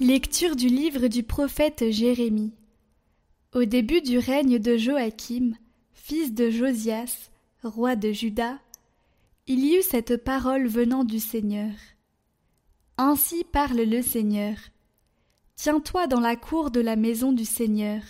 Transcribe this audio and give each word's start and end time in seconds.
Lecture 0.00 0.56
du 0.56 0.66
livre 0.66 1.06
du 1.06 1.22
prophète 1.22 1.88
Jérémie. 1.90 2.52
Au 3.54 3.64
début 3.64 4.00
du 4.00 4.18
règne 4.18 4.58
de 4.58 4.76
Joachim, 4.76 5.52
fils 5.92 6.34
de 6.34 6.50
Josias, 6.50 7.30
roi 7.62 7.94
de 7.94 8.10
Juda, 8.10 8.58
il 9.46 9.64
y 9.64 9.76
eut 9.76 9.82
cette 9.82 10.16
parole 10.16 10.66
venant 10.66 11.04
du 11.04 11.20
Seigneur. 11.20 11.70
Ainsi 12.98 13.44
parle 13.44 13.82
le 13.82 14.02
Seigneur. 14.02 14.56
Tiens-toi 15.54 16.08
dans 16.08 16.20
la 16.20 16.34
cour 16.34 16.72
de 16.72 16.80
la 16.80 16.96
maison 16.96 17.30
du 17.30 17.44
Seigneur. 17.44 18.02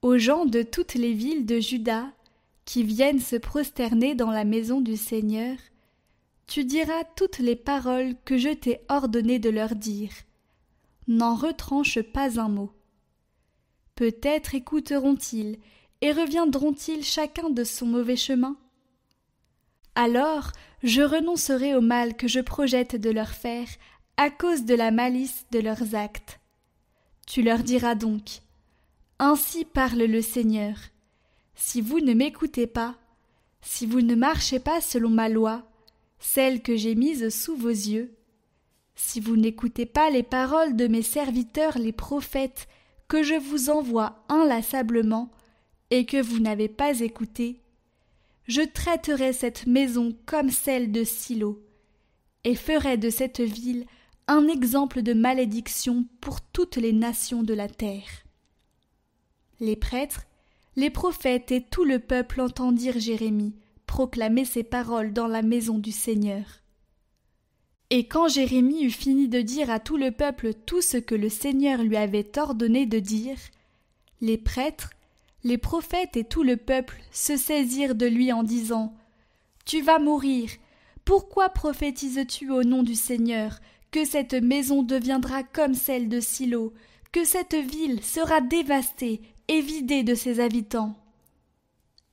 Aux 0.00 0.16
gens 0.16 0.46
de 0.46 0.62
toutes 0.62 0.94
les 0.94 1.12
villes 1.12 1.44
de 1.44 1.58
Juda 1.58 2.12
qui 2.64 2.84
viennent 2.84 3.20
se 3.20 3.34
prosterner 3.34 4.14
dans 4.14 4.30
la 4.30 4.44
maison 4.44 4.80
du 4.80 4.96
Seigneur, 4.96 5.56
tu 6.46 6.64
diras 6.64 7.02
toutes 7.16 7.38
les 7.38 7.56
paroles 7.56 8.14
que 8.24 8.38
je 8.38 8.50
t'ai 8.50 8.80
ordonné 8.88 9.40
de 9.40 9.50
leur 9.50 9.74
dire. 9.74 10.10
N'en 11.08 11.34
retranche 11.34 12.00
pas 12.02 12.38
un 12.38 12.48
mot. 12.48 12.70
Peut-être 13.94 14.54
écouteront-ils 14.54 15.58
et 16.02 16.12
reviendront-ils 16.12 17.02
chacun 17.02 17.48
de 17.48 17.64
son 17.64 17.86
mauvais 17.86 18.16
chemin? 18.16 18.56
Alors 19.94 20.52
je 20.82 21.00
renoncerai 21.02 21.74
au 21.74 21.80
mal 21.80 22.14
que 22.14 22.28
je 22.28 22.40
projette 22.40 22.94
de 22.94 23.10
leur 23.10 23.30
faire 23.30 23.66
à 24.18 24.30
cause 24.30 24.64
de 24.64 24.74
la 24.74 24.90
malice 24.90 25.46
de 25.50 25.60
leurs 25.60 25.94
actes. 25.94 26.40
Tu 27.26 27.42
leur 27.42 27.60
diras 27.60 27.94
donc 27.94 28.42
Ainsi 29.18 29.64
parle 29.64 30.02
le 30.02 30.22
Seigneur. 30.22 30.76
Si 31.54 31.80
vous 31.80 32.00
ne 32.00 32.12
m'écoutez 32.12 32.66
pas, 32.66 32.96
si 33.62 33.86
vous 33.86 34.02
ne 34.02 34.14
marchez 34.14 34.60
pas 34.60 34.80
selon 34.80 35.10
ma 35.10 35.28
loi, 35.28 35.66
celle 36.20 36.62
que 36.62 36.76
j'ai 36.76 36.94
mise 36.94 37.30
sous 37.30 37.56
vos 37.56 37.68
yeux, 37.68 38.14
si 38.98 39.20
vous 39.20 39.36
n'écoutez 39.36 39.86
pas 39.86 40.10
les 40.10 40.24
paroles 40.24 40.76
de 40.76 40.88
mes 40.88 41.02
serviteurs 41.02 41.78
les 41.78 41.92
prophètes 41.92 42.66
que 43.06 43.22
je 43.22 43.34
vous 43.34 43.70
envoie 43.70 44.24
inlassablement 44.28 45.30
et 45.90 46.04
que 46.04 46.20
vous 46.20 46.40
n'avez 46.40 46.68
pas 46.68 47.00
écoutés, 47.00 47.62
je 48.46 48.60
traiterai 48.60 49.32
cette 49.32 49.66
maison 49.66 50.16
comme 50.26 50.50
celle 50.50 50.90
de 50.90 51.04
Silo, 51.04 51.62
et 52.44 52.54
ferai 52.54 52.96
de 52.96 53.08
cette 53.08 53.40
ville 53.40 53.86
un 54.26 54.48
exemple 54.48 55.02
de 55.02 55.14
malédiction 55.14 56.04
pour 56.20 56.40
toutes 56.40 56.76
les 56.76 56.92
nations 56.92 57.42
de 57.42 57.54
la 57.54 57.68
terre. 57.68 58.24
Les 59.60 59.76
prêtres, 59.76 60.24
les 60.76 60.90
prophètes 60.90 61.52
et 61.52 61.62
tout 61.62 61.84
le 61.84 61.98
peuple 61.98 62.40
entendirent 62.40 63.00
Jérémie 63.00 63.54
proclamer 63.86 64.44
ces 64.44 64.64
paroles 64.64 65.12
dans 65.12 65.26
la 65.26 65.42
maison 65.42 65.78
du 65.78 65.92
Seigneur. 65.92 66.44
Et 67.90 68.06
quand 68.06 68.28
Jérémie 68.28 68.84
eut 68.84 68.90
fini 68.90 69.28
de 69.28 69.40
dire 69.40 69.70
à 69.70 69.80
tout 69.80 69.96
le 69.96 70.10
peuple 70.10 70.52
tout 70.52 70.82
ce 70.82 70.98
que 70.98 71.14
le 71.14 71.30
Seigneur 71.30 71.82
lui 71.82 71.96
avait 71.96 72.38
ordonné 72.38 72.84
de 72.84 72.98
dire, 72.98 73.38
les 74.20 74.36
prêtres, 74.36 74.90
les 75.42 75.56
prophètes 75.56 76.16
et 76.16 76.24
tout 76.24 76.42
le 76.42 76.56
peuple 76.56 77.00
se 77.12 77.36
saisirent 77.36 77.94
de 77.94 78.06
lui 78.06 78.30
en 78.32 78.42
disant 78.42 78.94
Tu 79.64 79.80
vas 79.80 79.98
mourir. 79.98 80.50
Pourquoi 81.06 81.48
prophétises-tu 81.48 82.50
au 82.50 82.62
nom 82.64 82.82
du 82.82 82.94
Seigneur 82.94 83.58
que 83.90 84.04
cette 84.04 84.34
maison 84.34 84.82
deviendra 84.82 85.42
comme 85.42 85.72
celle 85.72 86.10
de 86.10 86.20
Silo, 86.20 86.74
que 87.12 87.24
cette 87.24 87.54
ville 87.54 88.02
sera 88.02 88.42
dévastée 88.42 89.22
et 89.48 89.62
vidée 89.62 90.02
de 90.02 90.14
ses 90.14 90.40
habitants? 90.40 90.94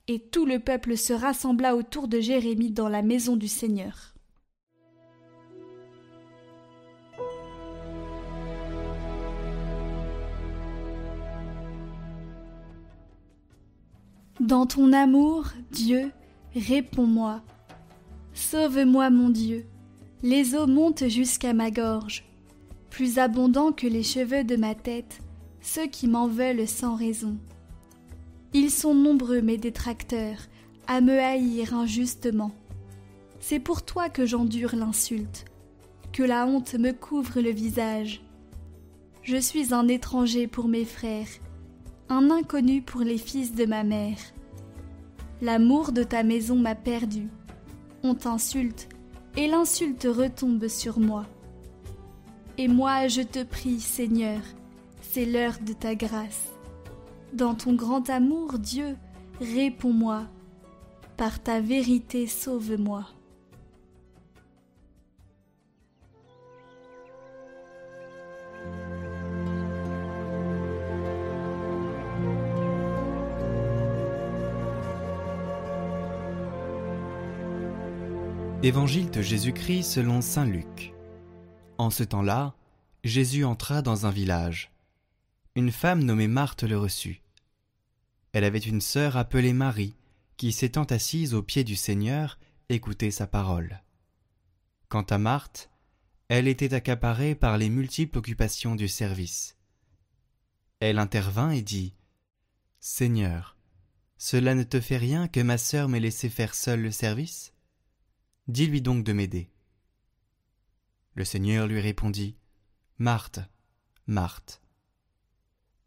Et 0.08 0.20
tout 0.20 0.46
le 0.46 0.58
peuple 0.58 0.96
se 0.96 1.12
rassembla 1.12 1.76
autour 1.76 2.08
de 2.08 2.20
Jérémie 2.20 2.70
dans 2.70 2.88
la 2.88 3.02
maison 3.02 3.36
du 3.36 3.48
Seigneur. 3.48 4.15
Dans 14.40 14.66
ton 14.66 14.92
amour, 14.92 15.46
Dieu, 15.72 16.10
réponds-moi. 16.54 17.40
Sauve-moi, 18.34 19.08
mon 19.08 19.30
Dieu. 19.30 19.64
Les 20.22 20.54
eaux 20.54 20.66
montent 20.66 21.08
jusqu'à 21.08 21.54
ma 21.54 21.70
gorge, 21.70 22.22
plus 22.90 23.18
abondants 23.18 23.72
que 23.72 23.86
les 23.86 24.02
cheveux 24.02 24.44
de 24.44 24.56
ma 24.56 24.74
tête, 24.74 25.20
ceux 25.62 25.86
qui 25.86 26.06
m'en 26.06 26.28
veulent 26.28 26.68
sans 26.68 26.96
raison. 26.96 27.38
Ils 28.52 28.70
sont 28.70 28.94
nombreux, 28.94 29.40
mes 29.40 29.56
détracteurs, 29.56 30.40
à 30.86 31.00
me 31.00 31.18
haïr 31.18 31.72
injustement. 31.72 32.52
C'est 33.40 33.58
pour 33.58 33.86
toi 33.86 34.10
que 34.10 34.26
j'endure 34.26 34.76
l'insulte, 34.76 35.46
que 36.12 36.22
la 36.22 36.46
honte 36.46 36.74
me 36.74 36.92
couvre 36.92 37.40
le 37.40 37.50
visage. 37.50 38.22
Je 39.22 39.38
suis 39.38 39.72
un 39.72 39.88
étranger 39.88 40.46
pour 40.46 40.68
mes 40.68 40.84
frères, 40.84 41.26
un 42.08 42.30
inconnu 42.30 42.82
pour 42.82 43.00
les 43.00 43.18
fils 43.18 43.54
de 43.54 43.66
ma 43.66 43.82
mère. 43.82 44.18
L'amour 45.42 45.92
de 45.92 46.02
ta 46.02 46.22
maison 46.22 46.56
m'a 46.56 46.74
perdu. 46.74 47.28
On 48.02 48.14
t'insulte, 48.14 48.88
et 49.36 49.48
l'insulte 49.48 50.06
retombe 50.08 50.68
sur 50.68 50.98
moi. 50.98 51.26
Et 52.58 52.68
moi 52.68 53.08
je 53.08 53.22
te 53.22 53.42
prie, 53.42 53.80
Seigneur, 53.80 54.40
c'est 55.00 55.26
l'heure 55.26 55.58
de 55.60 55.72
ta 55.72 55.94
grâce. 55.94 56.52
Dans 57.32 57.54
ton 57.54 57.74
grand 57.74 58.08
amour, 58.08 58.58
Dieu, 58.58 58.96
réponds-moi. 59.40 60.24
Par 61.16 61.42
ta 61.42 61.60
vérité, 61.60 62.26
sauve-moi. 62.26 63.06
Évangile 78.66 79.12
de 79.12 79.22
Jésus-Christ 79.22 79.84
selon 79.84 80.20
Saint 80.20 80.44
Luc. 80.44 80.92
En 81.78 81.88
ce 81.88 82.02
temps-là, 82.02 82.56
Jésus 83.04 83.44
entra 83.44 83.80
dans 83.80 84.06
un 84.06 84.10
village. 84.10 84.72
Une 85.54 85.70
femme 85.70 86.02
nommée 86.02 86.26
Marthe 86.26 86.64
le 86.64 86.76
reçut. 86.76 87.22
Elle 88.32 88.42
avait 88.42 88.58
une 88.58 88.80
sœur 88.80 89.16
appelée 89.16 89.52
Marie, 89.52 89.94
qui 90.36 90.50
s'étant 90.50 90.82
assise 90.82 91.32
au 91.32 91.44
pied 91.44 91.62
du 91.62 91.76
Seigneur, 91.76 92.40
écoutait 92.68 93.12
sa 93.12 93.28
parole. 93.28 93.84
Quant 94.88 95.06
à 95.10 95.18
Marthe, 95.18 95.70
elle 96.26 96.48
était 96.48 96.74
accaparée 96.74 97.36
par 97.36 97.58
les 97.58 97.68
multiples 97.68 98.18
occupations 98.18 98.74
du 98.74 98.88
service. 98.88 99.56
Elle 100.80 100.98
intervint 100.98 101.52
et 101.52 101.62
dit 101.62 101.94
Seigneur, 102.80 103.56
cela 104.18 104.56
ne 104.56 104.64
te 104.64 104.80
fait 104.80 104.96
rien 104.96 105.28
que 105.28 105.38
ma 105.38 105.56
sœur 105.56 105.88
m'ait 105.88 106.00
laissé 106.00 106.28
faire 106.28 106.56
seule 106.56 106.80
le 106.82 106.90
service? 106.90 107.52
Dis-lui 108.48 108.80
donc 108.80 109.04
de 109.04 109.12
m'aider. 109.12 109.50
Le 111.14 111.24
Seigneur 111.24 111.66
lui 111.66 111.80
répondit. 111.80 112.36
Marthe, 112.98 113.40
Marthe. 114.06 114.62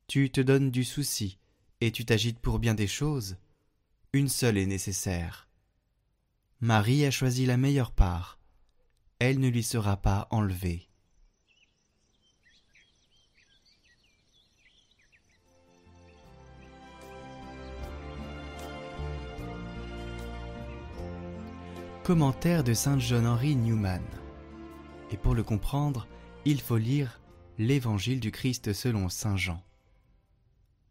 Tu 0.07 0.29
te 0.29 0.41
donnes 0.41 0.71
du 0.71 0.83
souci, 0.83 1.39
et 1.81 1.91
tu 1.91 2.03
t'agites 2.03 2.39
pour 2.39 2.59
bien 2.59 2.73
des 2.73 2.87
choses. 2.87 3.37
Une 4.11 4.27
seule 4.27 4.57
est 4.57 4.65
nécessaire. 4.65 5.47
Marie 6.59 7.06
a 7.06 7.11
choisi 7.11 7.45
la 7.45 7.57
meilleure 7.57 7.91
part. 7.91 8.39
Elle 9.19 9.39
ne 9.39 9.47
lui 9.47 9.63
sera 9.63 9.97
pas 9.97 10.27
enlevée. 10.31 10.88
Commentaire 22.09 22.63
de 22.63 22.73
Saint 22.73 22.97
John 22.97 23.27
Henry 23.27 23.56
Newman. 23.56 24.01
Et 25.11 25.17
pour 25.17 25.35
le 25.35 25.44
comprendre, 25.44 26.07
il 26.44 26.59
faut 26.59 26.77
lire 26.77 27.21
l'Évangile 27.59 28.19
du 28.19 28.31
Christ 28.31 28.73
selon 28.73 29.09
Saint 29.09 29.38
Jean. 29.38 29.63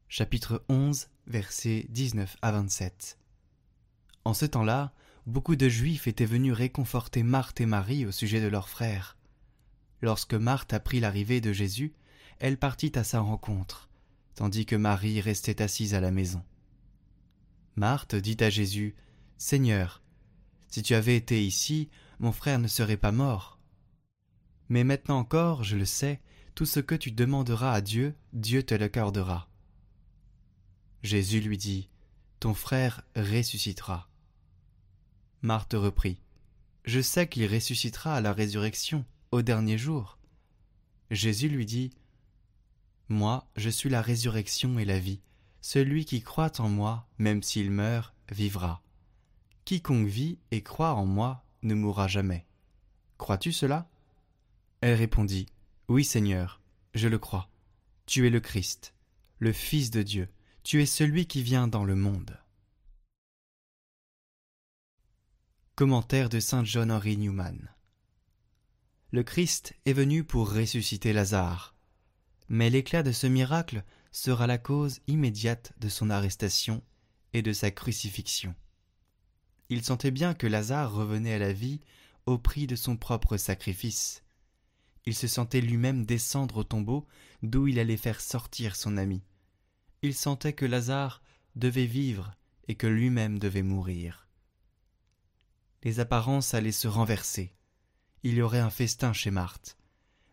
Chapitre 0.08 0.64
11, 0.68 1.08
versets 1.26 1.86
19 1.88 2.36
à 2.40 2.52
27. 2.52 3.18
En 4.24 4.32
ce 4.32 4.46
temps-là, 4.46 4.92
beaucoup 5.26 5.56
de 5.56 5.68
Juifs 5.68 6.06
étaient 6.06 6.24
venus 6.24 6.52
réconforter 6.52 7.24
Marthe 7.24 7.60
et 7.60 7.66
Marie 7.66 8.06
au 8.06 8.12
sujet 8.12 8.40
de 8.40 8.46
leur 8.46 8.68
frère. 8.68 9.16
Lorsque 10.02 10.34
Marthe 10.34 10.72
apprit 10.72 11.00
l'arrivée 11.00 11.40
de 11.40 11.52
Jésus, 11.52 11.94
elle 12.38 12.58
partit 12.58 12.92
à 12.94 13.02
sa 13.02 13.18
rencontre, 13.18 13.88
tandis 14.36 14.66
que 14.66 14.76
Marie 14.76 15.20
restait 15.20 15.62
assise 15.62 15.94
à 15.94 16.00
la 16.00 16.12
maison. 16.12 16.44
Marthe 17.74 18.14
dit 18.14 18.36
à 18.38 18.50
Jésus 18.50 18.94
Seigneur, 19.36 20.00
si 20.68 20.82
tu 20.82 20.94
avais 20.94 21.16
été 21.16 21.44
ici, 21.44 21.88
mon 22.20 22.32
frère 22.32 22.58
ne 22.58 22.68
serait 22.68 22.96
pas 22.96 23.12
mort. 23.12 23.58
Mais 24.68 24.84
maintenant 24.84 25.18
encore, 25.18 25.64
je 25.64 25.76
le 25.76 25.86
sais, 25.86 26.20
tout 26.54 26.66
ce 26.66 26.80
que 26.80 26.94
tu 26.94 27.10
demanderas 27.10 27.72
à 27.72 27.80
Dieu, 27.80 28.14
Dieu 28.32 28.62
te 28.62 28.74
l'accordera. 28.74 29.48
Jésus 31.02 31.40
lui 31.40 31.56
dit, 31.56 31.88
Ton 32.40 32.54
frère 32.54 33.02
ressuscitera. 33.16 34.08
Marthe 35.40 35.74
reprit, 35.74 36.20
Je 36.84 37.00
sais 37.00 37.28
qu'il 37.28 37.46
ressuscitera 37.46 38.16
à 38.16 38.20
la 38.20 38.32
résurrection, 38.32 39.04
au 39.30 39.42
dernier 39.42 39.78
jour. 39.78 40.18
Jésus 41.10 41.48
lui 41.48 41.64
dit, 41.64 41.90
Moi, 43.08 43.48
je 43.56 43.70
suis 43.70 43.88
la 43.88 44.02
résurrection 44.02 44.78
et 44.78 44.84
la 44.84 44.98
vie. 44.98 45.20
Celui 45.60 46.04
qui 46.04 46.22
croit 46.22 46.60
en 46.60 46.68
moi, 46.68 47.06
même 47.18 47.42
s'il 47.42 47.70
meurt, 47.70 48.14
vivra. 48.30 48.82
Quiconque 49.68 50.08
vit 50.08 50.38
et 50.50 50.62
croit 50.62 50.94
en 50.94 51.04
moi 51.04 51.44
ne 51.62 51.74
mourra 51.74 52.08
jamais. 52.08 52.46
Crois-tu 53.18 53.52
cela? 53.52 53.86
Elle 54.80 54.94
répondit, 54.94 55.44
Oui 55.88 56.06
Seigneur, 56.06 56.62
je 56.94 57.06
le 57.06 57.18
crois. 57.18 57.50
Tu 58.06 58.26
es 58.26 58.30
le 58.30 58.40
Christ, 58.40 58.94
le 59.38 59.52
Fils 59.52 59.90
de 59.90 60.02
Dieu, 60.02 60.30
tu 60.62 60.80
es 60.80 60.86
celui 60.86 61.26
qui 61.26 61.42
vient 61.42 61.68
dans 61.68 61.84
le 61.84 61.94
monde. 61.94 62.40
Commentaire 65.74 66.30
de 66.30 66.40
Saint 66.40 66.64
John 66.64 66.90
Henry 66.90 67.18
Newman 67.18 67.68
Le 69.10 69.22
Christ 69.22 69.74
est 69.84 69.92
venu 69.92 70.24
pour 70.24 70.50
ressusciter 70.50 71.12
Lazare, 71.12 71.74
mais 72.48 72.70
l'éclat 72.70 73.02
de 73.02 73.12
ce 73.12 73.26
miracle 73.26 73.84
sera 74.12 74.46
la 74.46 74.56
cause 74.56 75.00
immédiate 75.08 75.74
de 75.76 75.90
son 75.90 76.08
arrestation 76.08 76.82
et 77.34 77.42
de 77.42 77.52
sa 77.52 77.70
crucifixion. 77.70 78.54
Il 79.70 79.84
sentait 79.84 80.10
bien 80.10 80.34
que 80.34 80.46
Lazare 80.46 80.92
revenait 80.92 81.34
à 81.34 81.38
la 81.38 81.52
vie 81.52 81.80
au 82.26 82.38
prix 82.38 82.66
de 82.66 82.76
son 82.76 82.96
propre 82.96 83.36
sacrifice. 83.36 84.22
Il 85.04 85.14
se 85.14 85.26
sentait 85.26 85.60
lui-même 85.60 86.04
descendre 86.04 86.58
au 86.58 86.64
tombeau 86.64 87.06
d'où 87.42 87.66
il 87.68 87.78
allait 87.78 87.96
faire 87.96 88.20
sortir 88.20 88.76
son 88.76 88.96
ami. 88.96 89.22
Il 90.02 90.14
sentait 90.14 90.52
que 90.52 90.66
Lazare 90.66 91.22
devait 91.56 91.86
vivre 91.86 92.34
et 92.68 92.74
que 92.74 92.86
lui-même 92.86 93.38
devait 93.38 93.62
mourir. 93.62 94.28
Les 95.82 96.00
apparences 96.00 96.54
allaient 96.54 96.72
se 96.72 96.88
renverser. 96.88 97.54
Il 98.22 98.34
y 98.34 98.42
aurait 98.42 98.58
un 98.58 98.70
festin 98.70 99.12
chez 99.12 99.30
Marthe, 99.30 99.76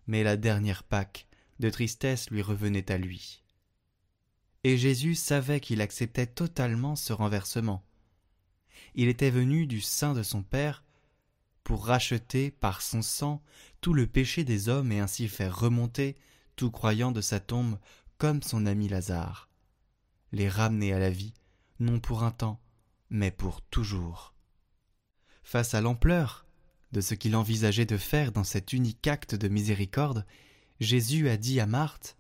mais 0.08 0.24
la 0.24 0.38
dernière 0.38 0.84
Pâque 0.84 1.28
de 1.60 1.70
tristesse 1.70 2.30
lui 2.30 2.42
revenait 2.42 2.92
à 2.92 2.98
lui. 2.98 3.44
Et 4.64 4.78
Jésus 4.78 5.16
savait 5.16 5.60
qu'il 5.60 5.82
acceptait 5.82 6.26
totalement 6.26 6.96
ce 6.96 7.14
renversement 7.14 7.86
il 8.94 9.08
était 9.08 9.30
venu 9.30 9.68
du 9.68 9.82
sein 9.82 10.14
de 10.14 10.24
son 10.24 10.44
Père 10.44 10.84
pour 11.64 11.86
racheter 11.86 12.52
par 12.52 12.82
son 12.82 13.02
sang 13.02 13.42
tout 13.82 13.94
le 13.94 14.08
péché 14.08 14.44
des 14.44 14.70
hommes 14.70 14.92
et 14.92 15.00
ainsi 15.00 15.28
faire 15.28 15.58
remonter 15.58 16.16
tout 16.56 16.72
croyant 16.72 17.12
de 17.12 17.22
sa 17.22 17.40
tombe 17.40 17.78
comme 18.18 18.42
son 18.42 18.66
ami 18.66 18.88
Lazare, 18.88 19.50
les 20.32 20.48
ramener 20.48 20.94
à 20.94 21.00
la 21.00 21.10
vie, 21.10 21.34
non 21.80 22.00
pour 22.00 22.24
un 22.24 22.32
temps, 22.32 22.62
mais 23.10 23.32
pour 23.32 23.62
toujours. 23.62 24.34
Face 25.44 25.74
à 25.74 25.82
l'ampleur 25.82 26.46
de 26.92 27.02
ce 27.02 27.14
qu'il 27.14 27.36
envisageait 27.36 27.86
de 27.86 27.98
faire 27.98 28.32
dans 28.32 28.44
cet 28.44 28.74
unique 28.74 29.06
acte 29.08 29.36
de 29.36 29.48
miséricorde, 29.48 30.26
Jésus 30.80 31.30
a 31.30 31.38
dit 31.38 31.60
à 31.60 31.66
Marthe 31.66 32.18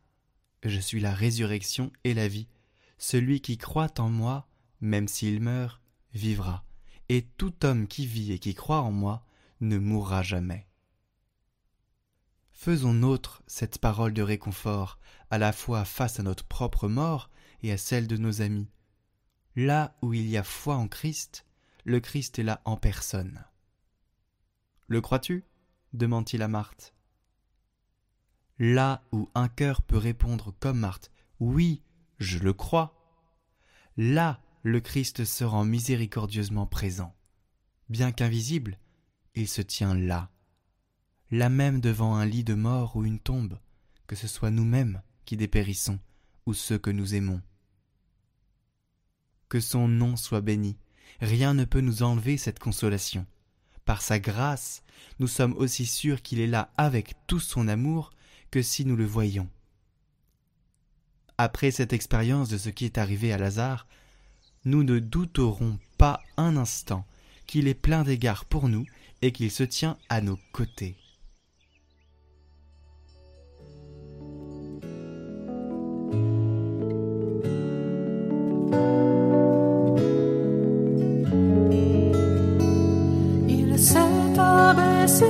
Je 0.63 0.79
suis 0.79 0.99
la 0.99 1.13
résurrection 1.13 1.91
et 2.03 2.13
la 2.13 2.27
vie. 2.27 2.47
Celui 2.97 3.41
qui 3.41 3.57
croit 3.57 3.93
en 3.99 4.09
moi, 4.09 4.47
même 4.81 5.07
s'il 5.07 5.41
meurt, 5.41 5.81
vivra, 6.15 6.63
et 7.09 7.21
tout 7.37 7.65
homme 7.65 7.87
qui 7.87 8.07
vit 8.07 8.31
et 8.31 8.39
qui 8.39 8.55
croit 8.55 8.81
en 8.81 8.91
moi 8.91 9.25
ne 9.61 9.77
mourra 9.77 10.23
jamais. 10.23 10.67
Faisons 12.51 12.93
nôtre 12.93 13.43
cette 13.45 13.77
parole 13.77 14.13
de 14.13 14.21
réconfort, 14.21 14.97
à 15.29 15.37
la 15.37 15.51
fois 15.51 15.85
face 15.85 16.19
à 16.19 16.23
notre 16.23 16.45
propre 16.45 16.87
mort 16.87 17.29
et 17.61 17.71
à 17.71 17.77
celle 17.77 18.07
de 18.07 18.17
nos 18.17 18.41
amis. 18.41 18.69
Là 19.55 19.95
où 20.01 20.13
il 20.13 20.27
y 20.27 20.37
a 20.37 20.43
foi 20.43 20.75
en 20.75 20.87
Christ, 20.87 21.45
le 21.83 21.99
Christ 21.99 22.39
est 22.39 22.43
là 22.43 22.61
en 22.65 22.77
personne. 22.77 23.45
Le 24.87 25.01
crois-tu? 25.01 25.43
demande-t-il 25.93 26.41
à 26.41 26.47
Marthe. 26.47 26.93
Là 28.57 29.03
où 29.11 29.29
un 29.35 29.47
cœur 29.47 29.81
peut 29.81 29.97
répondre 29.97 30.53
comme 30.59 30.79
Marthe, 30.79 31.11
oui, 31.39 31.83
je 32.19 32.39
le 32.39 32.53
crois. 32.53 32.95
Là 33.97 34.41
le 34.65 34.79
Christ 34.79 35.25
se 35.25 35.43
rend 35.43 35.63
miséricordieusement 35.63 36.65
présent. 36.65 37.13
Bien 37.87 38.11
qu'invisible, 38.11 38.79
il 39.35 39.47
se 39.47 39.61
tient 39.61 39.93
là, 39.93 40.31
là 41.29 41.49
même 41.49 41.79
devant 41.79 42.15
un 42.15 42.25
lit 42.25 42.43
de 42.43 42.55
mort 42.55 42.95
ou 42.95 43.05
une 43.05 43.19
tombe, 43.19 43.59
que 44.07 44.15
ce 44.15 44.27
soit 44.27 44.49
nous-mêmes 44.49 45.03
qui 45.23 45.37
dépérissons 45.37 45.99
ou 46.47 46.55
ceux 46.55 46.79
que 46.79 46.89
nous 46.89 47.13
aimons. 47.13 47.43
Que 49.49 49.59
son 49.59 49.87
nom 49.87 50.15
soit 50.15 50.41
béni, 50.41 50.79
rien 51.21 51.53
ne 51.53 51.65
peut 51.65 51.81
nous 51.81 52.01
enlever 52.01 52.35
cette 52.37 52.57
consolation. 52.57 53.27
Par 53.85 54.01
sa 54.01 54.17
grâce, 54.17 54.81
nous 55.19 55.27
sommes 55.27 55.53
aussi 55.57 55.85
sûrs 55.85 56.23
qu'il 56.23 56.39
est 56.39 56.47
là 56.47 56.73
avec 56.75 57.13
tout 57.27 57.39
son 57.39 57.67
amour 57.67 58.13
que 58.49 58.63
si 58.63 58.83
nous 58.83 58.95
le 58.95 59.05
voyions. 59.05 59.47
Après 61.37 61.69
cette 61.69 61.93
expérience 61.93 62.49
de 62.49 62.57
ce 62.57 62.69
qui 62.69 62.85
est 62.85 62.97
arrivé 62.97 63.31
à 63.31 63.37
Lazare, 63.37 63.85
nous 64.65 64.83
ne 64.83 64.99
douterons 64.99 65.77
pas 65.97 66.21
un 66.37 66.57
instant 66.57 67.05
qu'il 67.45 67.67
est 67.67 67.75
plein 67.75 68.03
d'égards 68.03 68.45
pour 68.45 68.67
nous 68.67 68.85
et 69.21 69.31
qu'il 69.31 69.51
se 69.51 69.63
tient 69.63 69.97
à 70.09 70.21
nos 70.21 70.39
côtés. 70.51 70.95
Il 83.47 83.77
s'est 83.77 84.39
abaissé 84.39 85.25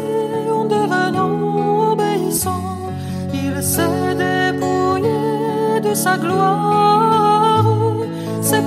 en 0.50 0.66
devenant 0.66 1.92
obéissant, 1.92 2.90
il 3.34 3.62
s'est 3.62 4.16
dépouillé 4.16 5.82
de 5.82 5.94
sa 5.94 6.18
gloire 6.18 7.26
c'est 8.46 8.62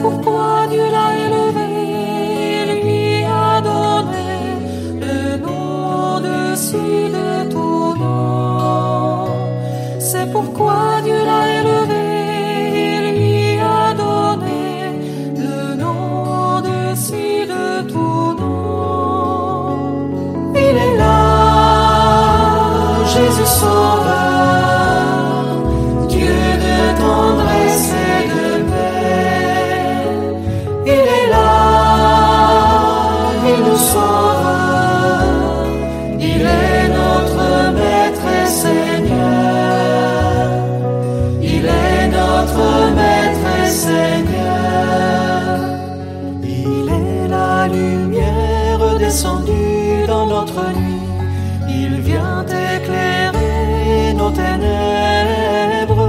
il 51.68 52.00
vient 52.00 52.45
éclairer 52.45 54.14
nos 54.14 54.30
ténèbres. 54.30 56.09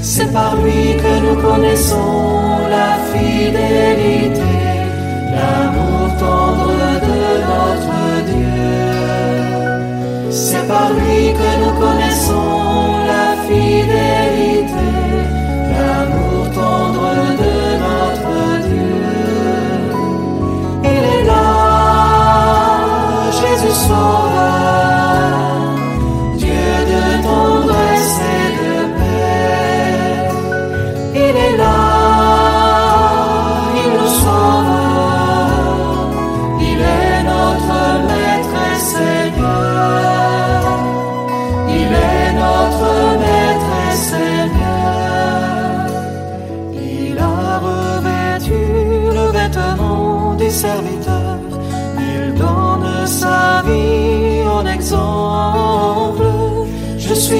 C'est 0.00 0.32
par 0.32 0.56
lui 0.56 0.96
que 0.96 1.12
nous 1.24 1.36
connaissons 1.42 2.68
la 2.70 2.98
fidélité, 3.12 4.40
l'amour 5.34 6.08
tendre 6.18 6.72
de 7.08 7.18
notre 7.46 8.00
Dieu. 8.32 8.70
C'est 10.30 10.66
par 10.68 10.90
lui 10.92 11.32
que 11.32 11.55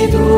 il 0.06 0.35